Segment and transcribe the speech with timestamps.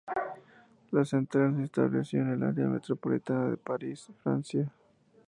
[0.89, 4.73] La central se estableció en el área metropolitana de Paris, Francia.